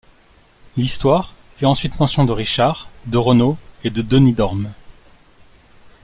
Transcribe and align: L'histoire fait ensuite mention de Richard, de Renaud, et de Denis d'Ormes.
L'histoire 0.77 1.35
fait 1.57 1.67
ensuite 1.67 1.99
mention 1.99 2.25
de 2.25 2.31
Richard, 2.31 2.87
de 3.05 3.19
Renaud, 3.19 3.55
et 3.83 3.91
de 3.91 4.01
Denis 4.01 4.33
d'Ormes. 4.33 4.71